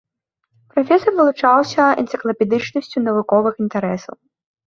[0.75, 4.15] Прафесар вылучаўся энцыклапедычнасцю навуковых інтарэсаў.